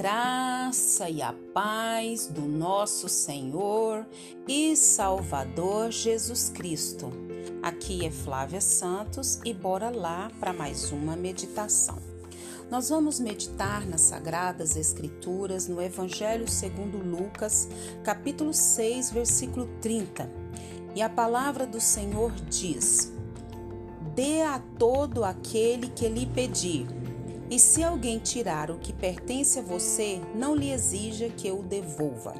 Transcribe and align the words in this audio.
graça 0.00 1.10
e 1.10 1.20
a 1.20 1.34
paz 1.52 2.26
do 2.26 2.40
nosso 2.40 3.06
Senhor 3.06 4.06
e 4.48 4.74
Salvador 4.74 5.90
Jesus 5.90 6.48
Cristo. 6.48 7.12
Aqui 7.62 8.06
é 8.06 8.10
Flávia 8.10 8.62
Santos 8.62 9.38
e 9.44 9.52
bora 9.52 9.90
lá 9.90 10.30
para 10.40 10.54
mais 10.54 10.90
uma 10.90 11.14
meditação. 11.14 11.98
Nós 12.70 12.88
vamos 12.88 13.20
meditar 13.20 13.86
nas 13.86 14.00
Sagradas 14.00 14.74
Escrituras 14.74 15.68
no 15.68 15.82
Evangelho 15.82 16.48
segundo 16.48 16.96
Lucas, 16.96 17.68
capítulo 18.02 18.54
6, 18.54 19.10
versículo 19.10 19.68
30. 19.82 20.30
E 20.94 21.02
a 21.02 21.10
palavra 21.10 21.66
do 21.66 21.78
Senhor 21.78 22.32
diz: 22.48 23.12
Dê 24.14 24.40
a 24.40 24.62
todo 24.78 25.24
aquele 25.24 25.88
que 25.88 26.08
lhe 26.08 26.24
pedir 26.24 26.86
e 27.50 27.58
se 27.58 27.82
alguém 27.82 28.20
tirar 28.20 28.70
o 28.70 28.78
que 28.78 28.92
pertence 28.92 29.58
a 29.58 29.62
você, 29.62 30.20
não 30.36 30.54
lhe 30.54 30.70
exija 30.70 31.28
que 31.28 31.50
o 31.50 31.64
devolva. 31.64 32.32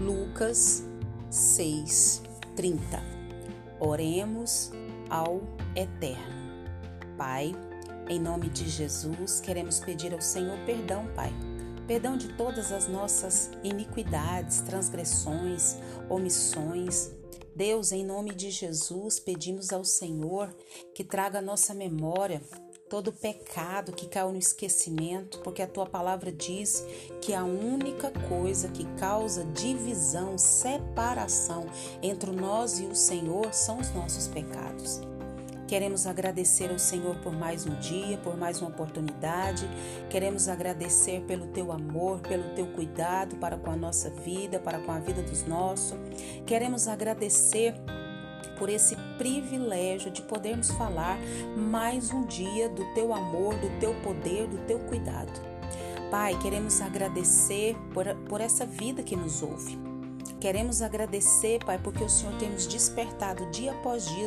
Lucas 0.00 0.84
6:30. 1.28 3.02
Oremos 3.80 4.70
ao 5.10 5.42
Eterno. 5.74 6.36
Pai, 7.18 7.52
em 8.08 8.20
nome 8.20 8.48
de 8.48 8.68
Jesus, 8.68 9.40
queremos 9.40 9.80
pedir 9.80 10.14
ao 10.14 10.20
Senhor 10.20 10.56
perdão, 10.64 11.06
Pai. 11.14 11.32
Perdão 11.88 12.16
de 12.16 12.28
todas 12.34 12.70
as 12.70 12.86
nossas 12.86 13.50
iniquidades, 13.64 14.60
transgressões, 14.60 15.76
omissões. 16.08 17.10
Deus, 17.56 17.90
em 17.90 18.04
nome 18.04 18.34
de 18.34 18.50
Jesus, 18.50 19.18
pedimos 19.18 19.72
ao 19.72 19.84
Senhor 19.84 20.54
que 20.94 21.02
traga 21.02 21.38
a 21.38 21.42
nossa 21.42 21.72
memória 21.72 22.42
todo 22.88 23.12
pecado 23.12 23.92
que 23.92 24.06
caiu 24.06 24.32
no 24.32 24.38
esquecimento, 24.38 25.40
porque 25.40 25.62
a 25.62 25.66
tua 25.66 25.86
palavra 25.86 26.30
diz 26.30 26.84
que 27.20 27.34
a 27.34 27.44
única 27.44 28.10
coisa 28.28 28.68
que 28.68 28.84
causa 28.98 29.44
divisão, 29.44 30.38
separação 30.38 31.66
entre 32.02 32.30
nós 32.30 32.78
e 32.78 32.84
o 32.84 32.94
Senhor 32.94 33.52
são 33.52 33.78
os 33.78 33.90
nossos 33.92 34.28
pecados. 34.28 35.00
Queremos 35.66 36.06
agradecer 36.06 36.70
ao 36.70 36.78
Senhor 36.78 37.16
por 37.16 37.32
mais 37.32 37.66
um 37.66 37.74
dia, 37.80 38.16
por 38.18 38.36
mais 38.36 38.60
uma 38.60 38.70
oportunidade. 38.70 39.68
Queremos 40.08 40.48
agradecer 40.48 41.22
pelo 41.22 41.48
teu 41.48 41.72
amor, 41.72 42.20
pelo 42.20 42.54
teu 42.54 42.68
cuidado 42.68 43.34
para 43.36 43.56
com 43.56 43.72
a 43.72 43.76
nossa 43.76 44.08
vida, 44.08 44.60
para 44.60 44.78
com 44.78 44.92
a 44.92 45.00
vida 45.00 45.22
dos 45.22 45.42
nossos. 45.42 45.98
Queremos 46.46 46.86
agradecer 46.86 47.74
por 48.58 48.68
esse 48.68 48.96
privilégio 49.16 50.10
de 50.10 50.22
podermos 50.22 50.70
falar 50.72 51.18
mais 51.56 52.10
um 52.10 52.24
dia 52.24 52.68
do 52.68 52.84
teu 52.94 53.14
amor, 53.14 53.54
do 53.54 53.80
teu 53.80 53.94
poder, 54.02 54.46
do 54.48 54.58
teu 54.66 54.78
cuidado. 54.80 55.32
Pai, 56.10 56.38
queremos 56.40 56.80
agradecer 56.80 57.76
por, 57.92 58.06
por 58.28 58.40
essa 58.40 58.64
vida 58.64 59.02
que 59.02 59.16
nos 59.16 59.42
ouve. 59.42 59.78
Queremos 60.40 60.82
agradecer, 60.82 61.64
Pai, 61.64 61.78
porque 61.78 62.04
o 62.04 62.08
Senhor 62.08 62.36
tem 62.38 62.50
nos 62.50 62.66
despertado 62.66 63.50
dia 63.50 63.72
após 63.72 64.06
dia 64.06 64.26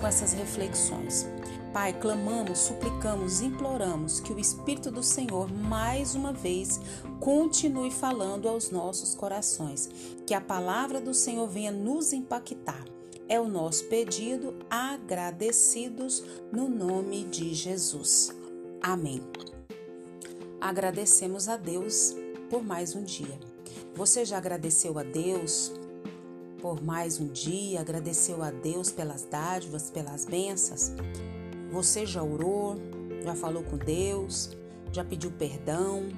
com 0.00 0.06
essas 0.06 0.32
reflexões. 0.32 1.28
Pai, 1.72 1.92
clamamos, 1.92 2.58
suplicamos, 2.58 3.40
imploramos 3.40 4.18
que 4.18 4.32
o 4.32 4.40
Espírito 4.40 4.90
do 4.90 5.02
Senhor 5.02 5.52
mais 5.52 6.14
uma 6.14 6.32
vez 6.32 6.80
continue 7.20 7.90
falando 7.90 8.48
aos 8.48 8.70
nossos 8.70 9.14
corações, 9.14 9.88
que 10.26 10.34
a 10.34 10.40
palavra 10.40 11.00
do 11.00 11.14
Senhor 11.14 11.46
venha 11.46 11.70
nos 11.70 12.12
impactar 12.12 12.84
é 13.30 13.38
o 13.38 13.46
nosso 13.46 13.84
pedido, 13.84 14.56
agradecidos 14.68 16.24
no 16.50 16.68
nome 16.68 17.22
de 17.22 17.54
Jesus. 17.54 18.36
Amém. 18.82 19.22
Agradecemos 20.60 21.48
a 21.48 21.56
Deus 21.56 22.12
por 22.50 22.64
mais 22.64 22.96
um 22.96 23.04
dia. 23.04 23.38
Você 23.94 24.24
já 24.24 24.36
agradeceu 24.36 24.98
a 24.98 25.04
Deus 25.04 25.72
por 26.60 26.82
mais 26.82 27.20
um 27.20 27.28
dia? 27.28 27.80
Agradeceu 27.80 28.42
a 28.42 28.50
Deus 28.50 28.90
pelas 28.90 29.22
dádivas, 29.22 29.90
pelas 29.90 30.24
bênçãos? 30.24 30.90
Você 31.70 32.04
já 32.04 32.24
orou? 32.24 32.78
Já 33.22 33.36
falou 33.36 33.62
com 33.62 33.76
Deus? 33.76 34.58
Já 34.90 35.04
pediu 35.04 35.30
perdão? 35.30 36.08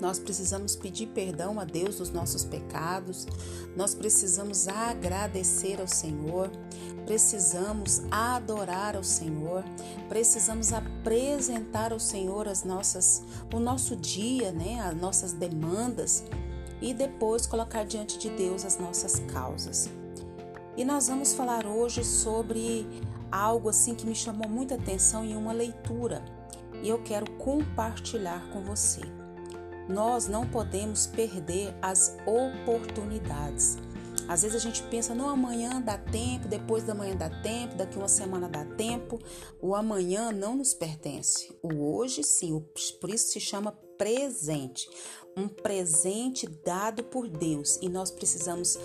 Nós 0.00 0.18
precisamos 0.18 0.76
pedir 0.76 1.06
perdão 1.08 1.58
a 1.58 1.64
Deus 1.64 1.96
dos 1.96 2.10
nossos 2.10 2.44
pecados, 2.44 3.26
nós 3.74 3.94
precisamos 3.94 4.68
agradecer 4.68 5.80
ao 5.80 5.88
Senhor, 5.88 6.50
precisamos 7.06 8.02
adorar 8.10 8.96
ao 8.96 9.04
Senhor, 9.04 9.64
precisamos 10.08 10.72
apresentar 10.72 11.92
ao 11.92 12.00
Senhor 12.00 12.46
as 12.46 12.62
nossas, 12.62 13.22
o 13.54 13.58
nosso 13.58 13.96
dia, 13.96 14.52
né, 14.52 14.80
as 14.80 14.94
nossas 14.94 15.32
demandas 15.32 16.24
e 16.80 16.92
depois 16.92 17.46
colocar 17.46 17.84
diante 17.84 18.18
de 18.18 18.28
Deus 18.30 18.64
as 18.64 18.78
nossas 18.78 19.20
causas. 19.32 19.88
E 20.76 20.84
nós 20.84 21.08
vamos 21.08 21.32
falar 21.32 21.64
hoje 21.66 22.04
sobre 22.04 22.86
algo 23.32 23.70
assim 23.70 23.94
que 23.94 24.06
me 24.06 24.14
chamou 24.14 24.48
muita 24.48 24.74
atenção 24.74 25.24
em 25.24 25.34
uma 25.34 25.52
leitura. 25.52 26.22
E 26.82 26.88
eu 26.88 27.02
quero 27.02 27.30
compartilhar 27.32 28.46
com 28.52 28.62
você. 28.62 29.00
Nós 29.88 30.26
não 30.28 30.46
podemos 30.46 31.06
perder 31.06 31.74
as 31.80 32.16
oportunidades. 32.26 33.78
Às 34.28 34.42
vezes 34.42 34.56
a 34.56 34.58
gente 34.58 34.82
pensa, 34.84 35.14
não, 35.14 35.28
amanhã 35.28 35.80
dá 35.80 35.96
tempo, 35.96 36.48
depois 36.48 36.82
da 36.82 36.94
manhã 36.94 37.14
dá 37.14 37.30
tempo, 37.30 37.76
daqui 37.76 37.96
uma 37.96 38.08
semana 38.08 38.48
dá 38.48 38.64
tempo. 38.64 39.20
O 39.60 39.74
amanhã 39.74 40.32
não 40.32 40.56
nos 40.56 40.74
pertence. 40.74 41.56
O 41.62 41.96
hoje 41.96 42.24
sim, 42.24 42.64
por 43.00 43.10
isso 43.10 43.28
se 43.28 43.40
chama 43.40 43.72
presente. 43.96 44.88
Um 45.36 45.48
presente 45.48 46.46
dado 46.46 47.04
por 47.04 47.28
Deus 47.28 47.78
e 47.80 47.88
nós 47.88 48.10
precisamos 48.10 48.78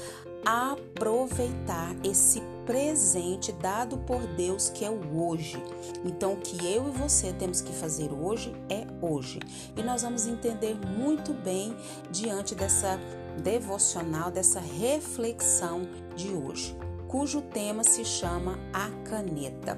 aproveitar 0.45 1.95
esse 2.06 2.41
presente 2.71 3.51
dado 3.51 3.97
por 3.97 4.25
Deus 4.27 4.69
que 4.69 4.85
é 4.85 4.89
o 4.89 5.21
hoje. 5.21 5.61
Então, 6.05 6.33
o 6.33 6.37
que 6.37 6.65
eu 6.65 6.87
e 6.87 6.91
você 6.91 7.33
temos 7.33 7.59
que 7.59 7.73
fazer 7.73 8.13
hoje 8.13 8.55
é 8.69 8.87
hoje. 9.01 9.39
E 9.75 9.83
nós 9.83 10.03
vamos 10.03 10.25
entender 10.25 10.77
muito 10.87 11.33
bem 11.33 11.75
diante 12.09 12.55
dessa 12.55 12.97
devocional, 13.43 14.31
dessa 14.31 14.61
reflexão 14.61 15.81
de 16.15 16.29
hoje, 16.29 16.73
cujo 17.09 17.41
tema 17.41 17.83
se 17.83 18.05
chama 18.05 18.57
a 18.71 18.89
caneta. 19.03 19.77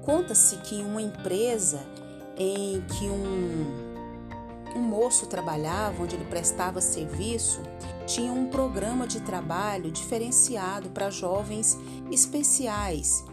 Conta-se 0.00 0.56
que 0.56 0.76
uma 0.76 1.02
empresa 1.02 1.80
em 2.38 2.80
que 2.80 3.04
um 3.04 3.95
um 4.76 4.82
moço 4.82 5.26
trabalhava, 5.26 6.02
onde 6.02 6.14
ele 6.14 6.24
prestava 6.24 6.80
serviço, 6.80 7.60
tinha 8.06 8.32
um 8.32 8.46
programa 8.46 9.06
de 9.06 9.20
trabalho 9.20 9.90
diferenciado 9.90 10.90
para 10.90 11.10
jovens 11.10 11.76
especiais 12.10 13.24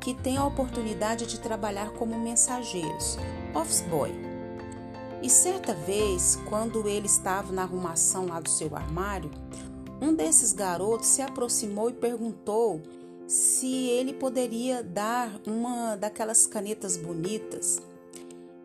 que 0.00 0.14
têm 0.14 0.36
a 0.36 0.46
oportunidade 0.46 1.26
de 1.26 1.40
trabalhar 1.40 1.90
como 1.90 2.18
mensageiros, 2.18 3.18
office 3.54 3.82
boy. 3.82 4.12
E 5.22 5.28
certa 5.28 5.74
vez, 5.74 6.38
quando 6.48 6.86
ele 6.88 7.06
estava 7.06 7.52
na 7.52 7.62
arrumação 7.62 8.26
lá 8.26 8.38
do 8.38 8.48
seu 8.48 8.76
armário, 8.76 9.30
um 10.00 10.14
desses 10.14 10.52
garotos 10.52 11.08
se 11.08 11.22
aproximou 11.22 11.90
e 11.90 11.94
perguntou 11.94 12.82
se 13.26 13.88
ele 13.88 14.12
poderia 14.12 14.82
dar 14.82 15.40
uma 15.46 15.96
daquelas 15.96 16.46
canetas 16.46 16.96
bonitas 16.96 17.82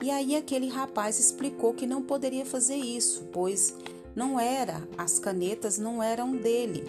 e 0.02 0.10
aí 0.10 0.36
aquele 0.36 0.68
rapaz 0.68 1.20
explicou 1.20 1.74
que 1.74 1.86
não 1.86 2.02
poderia 2.02 2.46
fazer 2.46 2.76
isso, 2.76 3.28
pois 3.32 3.76
não 4.16 4.40
era, 4.40 4.88
as 4.98 5.20
canetas 5.20 5.78
não 5.78 6.02
eram 6.02 6.36
dele 6.36 6.84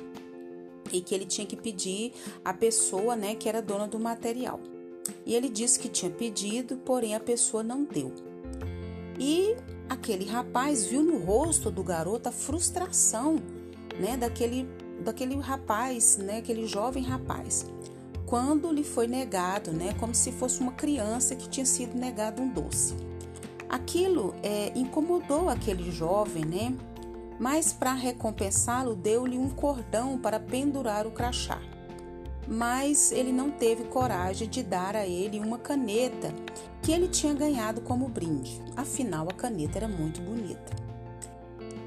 e 0.91 1.00
que 1.00 1.15
ele 1.15 1.27
tinha 1.27 1.47
que 1.47 1.56
pedir 1.56 2.12
a 2.45 2.53
pessoa, 2.53 3.15
né, 3.15 3.34
que 3.34 3.49
era 3.49 3.62
dona 3.62 3.87
do 3.87 3.99
material. 3.99 4.61
E 5.27 5.35
ele 5.35 5.49
disse 5.49 5.79
que 5.79 5.88
tinha 5.88 6.11
pedido, 6.11 6.76
porém 6.79 7.14
a 7.14 7.20
pessoa 7.20 7.62
não 7.62 7.85
deu. 7.85 8.12
E 9.19 9.56
aquele 9.88 10.25
rapaz 10.25 10.87
viu 10.87 11.03
no 11.03 11.19
rosto 11.19 11.70
do 11.70 11.82
garoto 11.82 12.29
a 12.29 12.32
frustração, 12.32 13.37
né, 14.00 14.17
daquele 14.17 14.69
daquele 15.03 15.35
rapaz, 15.35 16.17
né, 16.17 16.38
aquele 16.38 16.65
jovem 16.65 17.03
rapaz 17.03 17.67
quando 18.32 18.73
lhe 18.73 18.82
foi 18.82 19.06
negado, 19.06 19.73
né, 19.73 19.94
como 20.00 20.14
se 20.14 20.32
fosse 20.32 20.58
uma 20.62 20.73
criança 20.73 21.37
que 21.37 21.50
tinha 21.50 21.67
sido 21.67 21.99
negado 21.99 22.40
um 22.40 22.49
doce. 22.49 22.94
Aquilo 23.69 24.34
é, 24.43 24.73
incomodou 24.75 25.50
aquele 25.50 25.90
jovem, 25.90 26.43
né? 26.43 26.75
Mas 27.38 27.75
para 27.75 27.93
recompensá-lo, 27.93 28.96
deu-lhe 28.96 29.37
um 29.37 29.50
cordão 29.50 30.17
para 30.17 30.40
pendurar 30.40 31.06
o 31.06 31.11
crachá. 31.11 31.61
Mas 32.49 33.12
ele 33.12 33.32
não 33.32 33.50
teve 33.50 33.84
coragem 33.84 34.49
de 34.49 34.62
dar 34.62 34.96
a 34.96 35.06
ele 35.06 35.38
uma 35.38 35.58
caneta 35.58 36.32
que 36.81 36.90
ele 36.90 37.08
tinha 37.08 37.34
ganhado 37.34 37.82
como 37.82 38.08
brinde. 38.08 38.62
Afinal, 38.75 39.29
a 39.29 39.34
caneta 39.34 39.76
era 39.76 39.88
muito 39.88 40.23
bonita. 40.23 40.75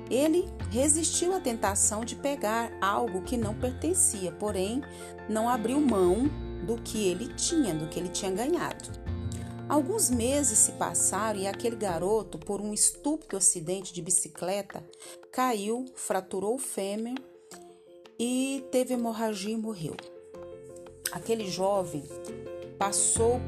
Ele 0.09 0.47
resistiu 0.69 1.33
à 1.35 1.39
tentação 1.39 2.05
de 2.05 2.15
pegar 2.15 2.71
algo 2.81 3.23
que 3.23 3.37
não 3.37 3.55
pertencia, 3.55 4.31
porém 4.31 4.81
não 5.27 5.49
abriu 5.49 5.79
mão 5.79 6.29
do 6.65 6.77
que 6.81 7.07
ele 7.07 7.33
tinha, 7.33 7.73
do 7.73 7.87
que 7.87 7.99
ele 7.99 8.09
tinha 8.09 8.31
ganhado. 8.31 9.05
Alguns 9.67 10.11
meses 10.11 10.59
se 10.59 10.73
passaram 10.73 11.39
e 11.39 11.47
aquele 11.47 11.75
garoto, 11.75 12.37
por 12.37 12.61
um 12.61 12.71
estúpido 12.71 13.35
acidente 13.35 13.91
de 13.91 14.01
bicicleta, 14.01 14.87
caiu, 15.31 15.85
fraturou 15.95 16.55
o 16.55 16.59
fêmur 16.59 17.15
e 18.19 18.63
teve 18.71 18.93
hemorragia 18.93 19.53
e 19.53 19.57
morreu. 19.57 19.95
Aquele 21.11 21.49
jovem 21.49 22.03
passou 22.77 23.39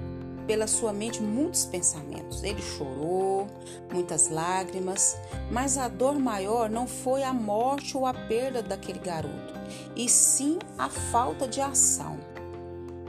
pela 0.47 0.65
sua 0.65 0.93
mente 0.93 1.21
muitos 1.21 1.65
pensamentos. 1.65 2.41
Ele 2.41 2.61
chorou, 2.61 3.47
muitas 3.91 4.29
lágrimas, 4.29 5.17
mas 5.51 5.77
a 5.77 5.87
dor 5.87 6.17
maior 6.17 6.69
não 6.69 6.87
foi 6.87 7.21
a 7.21 7.33
morte 7.33 7.95
ou 7.95 8.05
a 8.05 8.13
perda 8.13 8.63
daquele 8.63 8.99
garoto, 8.99 9.53
e 9.95 10.07
sim 10.07 10.57
a 10.77 10.89
falta 10.89 11.47
de 11.47 11.59
ação. 11.59 12.17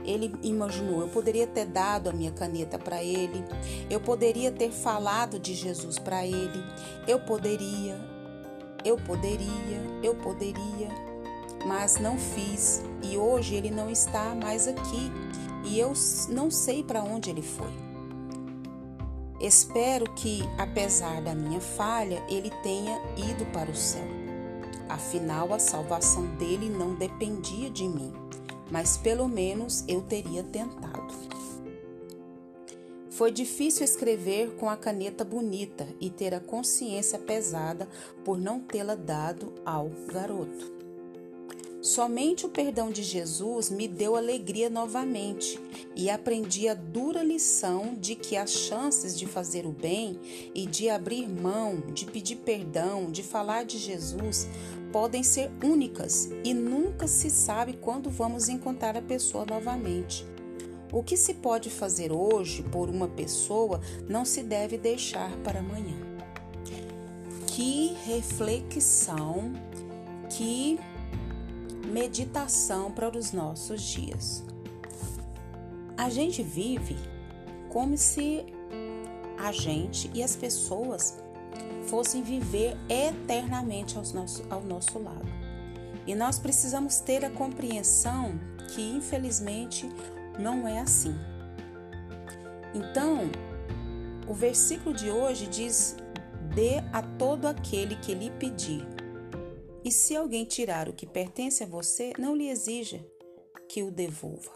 Ele 0.03 0.33
imaginou: 0.43 1.01
eu 1.01 1.07
poderia 1.07 1.47
ter 1.47 1.65
dado 1.65 2.09
a 2.09 2.13
minha 2.13 2.31
caneta 2.31 2.77
para 2.77 3.01
ele, 3.01 3.43
eu 3.89 3.99
poderia 3.99 4.51
ter 4.51 4.71
falado 4.71 5.39
de 5.39 5.53
Jesus 5.53 5.97
para 5.97 6.25
ele, 6.25 6.63
eu 7.07 7.19
poderia, 7.19 7.97
eu 8.83 8.97
poderia, 8.97 9.81
eu 10.03 10.15
poderia, 10.15 10.89
mas 11.65 11.97
não 11.99 12.17
fiz 12.17 12.81
e 13.01 13.17
hoje 13.17 13.55
ele 13.55 13.69
não 13.69 13.89
está 13.89 14.35
mais 14.35 14.67
aqui 14.67 15.11
e 15.69 15.79
eu 15.79 15.93
não 16.29 16.49
sei 16.49 16.83
para 16.83 17.03
onde 17.03 17.29
ele 17.29 17.43
foi. 17.43 17.71
Espero 19.39 20.11
que, 20.15 20.41
apesar 20.57 21.21
da 21.21 21.35
minha 21.35 21.61
falha, 21.61 22.21
ele 22.27 22.49
tenha 22.63 22.99
ido 23.15 23.45
para 23.53 23.69
o 23.69 23.75
céu. 23.75 24.03
Afinal, 24.89 25.53
a 25.53 25.59
salvação 25.59 26.25
dele 26.35 26.67
não 26.69 26.95
dependia 26.95 27.69
de 27.69 27.87
mim, 27.87 28.11
mas 28.71 28.97
pelo 28.97 29.27
menos 29.27 29.85
eu 29.87 30.01
teria 30.01 30.43
tentado. 30.43 31.13
Foi 33.11 33.31
difícil 33.31 33.83
escrever 33.83 34.55
com 34.55 34.69
a 34.69 34.75
caneta 34.75 35.23
bonita 35.23 35.87
e 35.99 36.09
ter 36.09 36.33
a 36.33 36.39
consciência 36.39 37.19
pesada 37.19 37.87
por 38.25 38.37
não 38.37 38.59
tê-la 38.59 38.95
dado 38.95 39.53
ao 39.65 39.89
garoto. 40.11 40.78
Somente 41.81 42.45
o 42.45 42.49
perdão 42.49 42.91
de 42.91 43.01
Jesus 43.01 43.69
me 43.69 43.87
deu 43.87 44.17
alegria 44.17 44.69
novamente 44.69 45.57
e 45.95 46.09
aprendi 46.09 46.67
a 46.67 46.73
dura 46.73 47.23
lição 47.23 47.95
de 47.97 48.15
que 48.15 48.35
as 48.35 48.51
chances 48.51 49.17
de 49.17 49.25
fazer 49.25 49.65
o 49.65 49.71
bem 49.71 50.19
e 50.53 50.65
de 50.65 50.89
abrir 50.89 51.29
mão, 51.29 51.79
de 51.93 52.05
pedir 52.05 52.35
perdão, 52.37 53.09
de 53.09 53.23
falar 53.23 53.63
de 53.63 53.77
Jesus 53.77 54.45
podem 54.91 55.23
ser 55.23 55.49
únicas 55.63 56.29
e 56.43 56.53
nunca 56.53 57.07
se 57.07 57.29
sabe 57.29 57.73
quando 57.73 58.09
vamos 58.09 58.49
encontrar 58.49 58.97
a 58.97 59.01
pessoa 59.01 59.45
novamente. 59.45 60.25
O 60.91 61.01
que 61.01 61.15
se 61.15 61.35
pode 61.35 61.69
fazer 61.69 62.11
hoje 62.11 62.61
por 62.63 62.89
uma 62.89 63.07
pessoa 63.07 63.79
não 64.07 64.25
se 64.25 64.43
deve 64.43 64.77
deixar 64.77 65.31
para 65.43 65.59
amanhã. 65.59 65.95
Que 67.47 67.93
reflexão, 68.05 69.53
que 70.29 70.79
meditação 71.89 72.91
para 72.91 73.17
os 73.17 73.31
nossos 73.31 73.81
dias. 73.81 74.43
A 75.97 76.09
gente 76.09 76.41
vive 76.41 76.95
como 77.69 77.97
se 77.97 78.45
a 79.37 79.51
gente 79.51 80.09
e 80.13 80.23
as 80.23 80.35
pessoas 80.35 81.17
fossem 81.87 82.21
viver 82.21 82.77
eternamente 82.87 83.97
ao 83.97 84.03
nosso, 84.13 84.43
ao 84.49 84.61
nosso 84.61 84.99
lado. 84.99 85.27
E 86.05 86.15
nós 86.15 86.39
precisamos 86.39 86.99
ter 86.99 87.25
a 87.25 87.29
compreensão 87.29 88.39
que, 88.73 88.81
infelizmente, 88.81 89.89
não 90.39 90.67
é 90.67 90.79
assim. 90.79 91.15
Então, 92.73 93.29
o 94.27 94.33
versículo 94.33 94.95
de 94.95 95.09
hoje 95.09 95.47
diz: 95.47 95.95
Dê 96.53 96.77
a 96.93 97.01
todo 97.01 97.47
aquele 97.47 97.95
que 97.95 98.13
lhe 98.13 98.29
pedir. 98.31 98.98
E 99.83 99.91
se 99.91 100.15
alguém 100.15 100.45
tirar 100.45 100.89
o 100.89 100.93
que 100.93 101.05
pertence 101.05 101.63
a 101.63 101.67
você, 101.67 102.13
não 102.17 102.35
lhe 102.35 102.49
exija 102.49 103.05
que 103.67 103.83
o 103.83 103.91
devolva. 103.91 104.51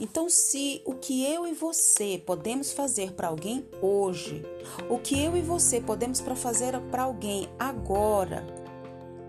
Então, 0.00 0.28
se 0.28 0.82
o 0.84 0.94
que 0.94 1.24
eu 1.24 1.46
e 1.46 1.52
você 1.52 2.20
podemos 2.24 2.72
fazer 2.72 3.12
para 3.12 3.28
alguém 3.28 3.68
hoje, 3.80 4.42
o 4.88 4.98
que 4.98 5.22
eu 5.22 5.36
e 5.36 5.42
você 5.42 5.80
podemos 5.80 6.20
para 6.20 6.34
fazer 6.34 6.78
para 6.90 7.02
alguém 7.02 7.48
agora, 7.58 8.44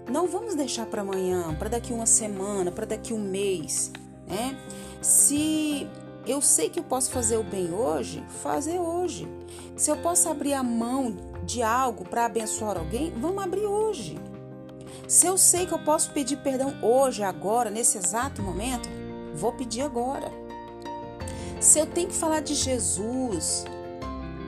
não 0.09 0.27
vamos 0.27 0.55
deixar 0.55 0.85
para 0.85 1.01
amanhã, 1.01 1.53
para 1.55 1.69
daqui 1.69 1.93
uma 1.93 2.05
semana, 2.05 2.71
para 2.71 2.85
daqui 2.85 3.13
um 3.13 3.19
mês, 3.19 3.91
né? 4.27 4.57
Se 5.01 5.87
eu 6.25 6.41
sei 6.41 6.69
que 6.69 6.79
eu 6.79 6.83
posso 6.83 7.11
fazer 7.11 7.37
o 7.37 7.43
bem 7.43 7.73
hoje, 7.73 8.23
fazer 8.41 8.79
hoje. 8.79 9.27
Se 9.75 9.91
eu 9.91 9.97
posso 9.97 10.29
abrir 10.29 10.53
a 10.53 10.63
mão 10.63 11.15
de 11.45 11.61
algo 11.61 12.05
para 12.05 12.25
abençoar 12.25 12.77
alguém, 12.77 13.11
vamos 13.11 13.43
abrir 13.43 13.65
hoje. 13.65 14.17
Se 15.07 15.27
eu 15.27 15.37
sei 15.37 15.65
que 15.65 15.73
eu 15.73 15.79
posso 15.79 16.11
pedir 16.11 16.37
perdão 16.37 16.75
hoje, 16.81 17.23
agora, 17.23 17.69
nesse 17.69 17.97
exato 17.97 18.41
momento, 18.41 18.89
vou 19.35 19.51
pedir 19.51 19.81
agora. 19.81 20.31
Se 21.59 21.79
eu 21.79 21.85
tenho 21.85 22.07
que 22.09 22.15
falar 22.15 22.41
de 22.41 22.53
Jesus, 22.53 23.65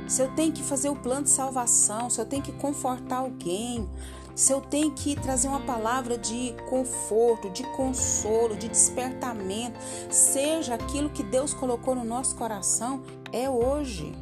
se 0.07 0.21
eu 0.21 0.33
tenho 0.35 0.51
que 0.51 0.63
fazer 0.63 0.89
o 0.89 0.95
plano 0.95 1.23
de 1.23 1.29
salvação, 1.29 2.09
se 2.09 2.19
eu 2.19 2.25
tenho 2.25 2.41
que 2.41 2.51
confortar 2.53 3.17
alguém, 3.17 3.89
se 4.35 4.51
eu 4.51 4.59
tenho 4.59 4.91
que 4.91 5.15
trazer 5.15 5.47
uma 5.47 5.61
palavra 5.61 6.17
de 6.17 6.53
conforto, 6.69 7.49
de 7.49 7.63
consolo, 7.75 8.55
de 8.55 8.67
despertamento, 8.67 9.79
seja 10.09 10.75
aquilo 10.75 11.09
que 11.09 11.23
Deus 11.23 11.53
colocou 11.53 11.95
no 11.95 12.03
nosso 12.03 12.35
coração, 12.35 13.01
é 13.31 13.49
hoje, 13.49 14.13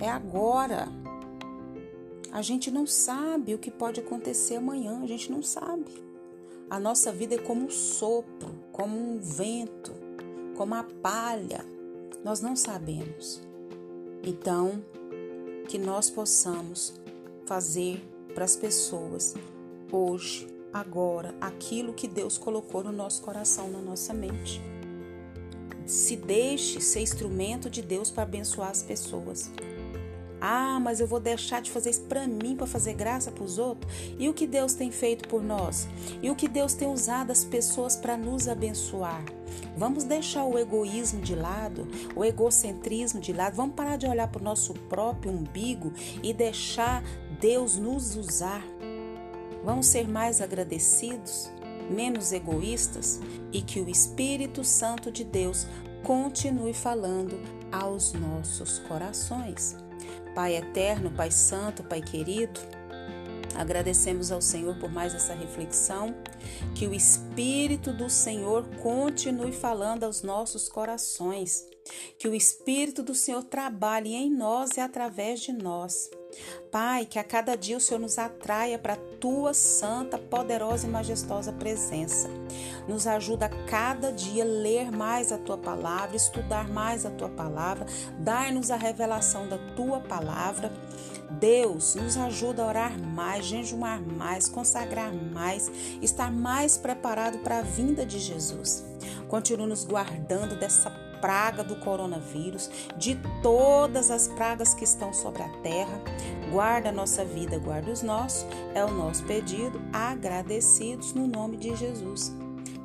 é 0.00 0.08
agora. 0.08 0.88
A 2.30 2.42
gente 2.42 2.70
não 2.70 2.86
sabe 2.86 3.54
o 3.54 3.58
que 3.58 3.70
pode 3.70 4.00
acontecer 4.00 4.56
amanhã, 4.56 5.00
a 5.02 5.06
gente 5.06 5.30
não 5.30 5.42
sabe. 5.42 6.08
A 6.68 6.78
nossa 6.78 7.10
vida 7.10 7.36
é 7.36 7.38
como 7.38 7.64
um 7.64 7.70
sopro, 7.70 8.54
como 8.70 8.96
um 8.96 9.18
vento, 9.18 9.92
como 10.54 10.74
a 10.74 10.82
palha. 10.84 11.64
Nós 12.22 12.40
não 12.40 12.54
sabemos. 12.54 13.40
Então, 14.22 14.84
que 15.68 15.78
nós 15.78 16.10
possamos 16.10 17.00
fazer 17.46 18.02
para 18.34 18.44
as 18.44 18.56
pessoas 18.56 19.34
hoje, 19.90 20.46
agora, 20.72 21.34
aquilo 21.40 21.94
que 21.94 22.06
Deus 22.06 22.36
colocou 22.36 22.84
no 22.84 22.92
nosso 22.92 23.22
coração, 23.22 23.70
na 23.70 23.80
nossa 23.80 24.12
mente. 24.12 24.60
Se 25.86 26.16
deixe 26.16 26.80
ser 26.80 27.00
instrumento 27.00 27.70
de 27.70 27.80
Deus 27.80 28.10
para 28.10 28.24
abençoar 28.24 28.70
as 28.70 28.82
pessoas. 28.82 29.50
Ah, 30.40 30.78
mas 30.80 31.00
eu 31.00 31.06
vou 31.06 31.20
deixar 31.20 31.60
de 31.60 31.70
fazer 31.70 31.90
isso 31.90 32.02
para 32.02 32.26
mim, 32.26 32.54
para 32.56 32.66
fazer 32.66 32.94
graça 32.94 33.30
para 33.30 33.44
os 33.44 33.58
outros? 33.58 33.92
E 34.18 34.28
o 34.28 34.34
que 34.34 34.46
Deus 34.46 34.74
tem 34.74 34.90
feito 34.90 35.28
por 35.28 35.42
nós? 35.42 35.88
E 36.22 36.30
o 36.30 36.36
que 36.36 36.48
Deus 36.48 36.74
tem 36.74 36.88
usado 36.88 37.30
as 37.30 37.44
pessoas 37.44 37.96
para 37.96 38.16
nos 38.16 38.48
abençoar? 38.48 39.24
Vamos 39.76 40.04
deixar 40.04 40.44
o 40.44 40.58
egoísmo 40.58 41.20
de 41.20 41.34
lado, 41.34 41.86
o 42.14 42.24
egocentrismo 42.24 43.20
de 43.20 43.32
lado, 43.32 43.56
vamos 43.56 43.74
parar 43.74 43.96
de 43.96 44.06
olhar 44.06 44.28
para 44.28 44.40
o 44.40 44.44
nosso 44.44 44.74
próprio 44.74 45.32
umbigo 45.32 45.92
e 46.22 46.32
deixar 46.32 47.02
Deus 47.40 47.76
nos 47.76 48.16
usar. 48.16 48.62
Vamos 49.64 49.86
ser 49.86 50.08
mais 50.08 50.40
agradecidos, 50.40 51.50
menos 51.90 52.32
egoístas 52.32 53.20
e 53.52 53.62
que 53.62 53.80
o 53.80 53.88
Espírito 53.88 54.62
Santo 54.64 55.10
de 55.10 55.24
Deus 55.24 55.66
continue 56.02 56.72
falando 56.72 57.40
aos 57.72 58.12
nossos 58.12 58.78
corações. 58.80 59.87
Pai 60.38 60.54
eterno, 60.54 61.10
Pai 61.10 61.32
santo, 61.32 61.82
Pai 61.82 62.00
querido, 62.00 62.60
agradecemos 63.56 64.30
ao 64.30 64.40
Senhor 64.40 64.78
por 64.78 64.88
mais 64.88 65.12
essa 65.12 65.34
reflexão. 65.34 66.14
Que 66.76 66.86
o 66.86 66.94
Espírito 66.94 67.92
do 67.92 68.08
Senhor 68.08 68.64
continue 68.80 69.50
falando 69.50 70.04
aos 70.04 70.22
nossos 70.22 70.68
corações. 70.68 71.66
Que 72.20 72.28
o 72.28 72.36
Espírito 72.36 73.02
do 73.02 73.16
Senhor 73.16 73.42
trabalhe 73.42 74.14
em 74.14 74.30
nós 74.30 74.76
e 74.76 74.80
através 74.80 75.40
de 75.40 75.52
nós. 75.52 76.08
Pai, 76.70 77.06
que 77.06 77.18
a 77.18 77.24
cada 77.24 77.56
dia 77.56 77.76
o 77.76 77.80
Senhor 77.80 77.98
nos 77.98 78.18
atraia 78.18 78.78
para 78.78 78.92
a 78.92 79.18
tua 79.18 79.54
santa, 79.54 80.18
poderosa 80.18 80.86
e 80.86 80.90
majestosa 80.90 81.52
presença. 81.52 82.28
Nos 82.86 83.06
ajuda 83.06 83.46
a 83.46 83.66
cada 83.66 84.12
dia 84.12 84.44
ler 84.44 84.90
mais 84.90 85.32
a 85.32 85.38
tua 85.38 85.56
palavra, 85.56 86.16
estudar 86.16 86.68
mais 86.68 87.06
a 87.06 87.10
tua 87.10 87.28
palavra, 87.28 87.86
dar-nos 88.18 88.70
a 88.70 88.76
revelação 88.76 89.48
da 89.48 89.58
tua 89.74 90.00
palavra. 90.00 90.70
Deus 91.30 91.94
nos 91.94 92.16
ajuda 92.16 92.62
a 92.62 92.66
orar 92.66 92.98
mais, 92.98 93.46
jejumar 93.46 94.00
mais, 94.00 94.48
consagrar 94.48 95.12
mais, 95.12 95.70
estar 96.02 96.30
mais 96.30 96.76
preparado 96.76 97.38
para 97.38 97.58
a 97.58 97.62
vinda 97.62 98.04
de 98.04 98.18
Jesus. 98.18 98.84
Continua 99.28 99.66
nos 99.66 99.84
guardando 99.84 100.58
dessa 100.58 100.90
praga 101.20 101.62
do 101.62 101.76
coronavírus, 101.76 102.70
de 102.96 103.18
todas 103.42 104.10
as 104.10 104.28
pragas 104.28 104.74
que 104.74 104.84
estão 104.84 105.12
sobre 105.12 105.42
a 105.42 105.48
terra. 105.62 106.00
Guarda 106.50 106.88
a 106.88 106.92
nossa 106.92 107.24
vida, 107.24 107.58
guarda 107.58 107.90
os 107.90 108.02
nossos, 108.02 108.46
é 108.74 108.84
o 108.84 108.90
nosso 108.90 109.24
pedido, 109.24 109.80
agradecidos 109.92 111.12
no 111.12 111.26
nome 111.26 111.56
de 111.56 111.74
Jesus. 111.76 112.32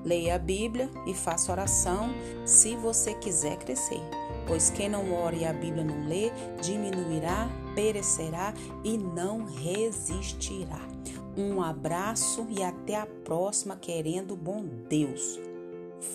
Leia 0.04 0.36
a 0.36 0.40
Bíblia 0.40 0.90
e 1.08 1.14
faça 1.14 1.52
oração 1.52 2.10
se 2.46 2.76
você 2.76 3.14
quiser 3.14 3.58
crescer. 3.58 4.02
Pois 4.46 4.70
quem 4.70 4.90
não 4.90 5.14
ora 5.14 5.36
e 5.36 5.46
a 5.46 5.54
Bíblia 5.54 5.84
não 5.84 6.08
lê, 6.08 6.30
diminuirá, 6.62 7.48
perecerá 7.74 8.54
e 8.84 8.98
não 8.98 9.46
resistirá. 9.46 10.82
Um 11.36 11.62
abraço 11.62 12.46
e 12.50 12.62
até 12.62 12.96
a 12.96 13.06
próxima, 13.06 13.76
querendo 13.76 14.36
bom 14.36 14.64
Deus. 14.88 15.40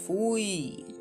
Fui! 0.07 0.98